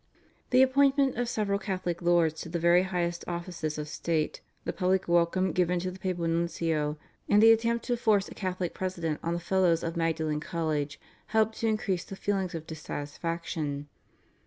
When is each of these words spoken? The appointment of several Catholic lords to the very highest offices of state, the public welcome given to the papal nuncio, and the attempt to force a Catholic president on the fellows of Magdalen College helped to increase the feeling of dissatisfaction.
The 0.49 0.63
appointment 0.63 1.15
of 1.17 1.29
several 1.29 1.59
Catholic 1.59 2.01
lords 2.01 2.41
to 2.41 2.49
the 2.49 2.57
very 2.57 2.81
highest 2.81 3.23
offices 3.27 3.77
of 3.77 3.87
state, 3.87 4.41
the 4.65 4.73
public 4.73 5.07
welcome 5.07 5.51
given 5.51 5.79
to 5.79 5.91
the 5.91 5.99
papal 5.99 6.27
nuncio, 6.27 6.97
and 7.29 7.39
the 7.39 7.51
attempt 7.51 7.85
to 7.85 7.95
force 7.97 8.27
a 8.27 8.33
Catholic 8.33 8.73
president 8.73 9.19
on 9.21 9.33
the 9.35 9.39
fellows 9.39 9.83
of 9.83 9.95
Magdalen 9.95 10.39
College 10.39 10.99
helped 11.27 11.59
to 11.59 11.67
increase 11.67 12.03
the 12.03 12.15
feeling 12.15 12.49
of 12.55 12.65
dissatisfaction. 12.65 13.89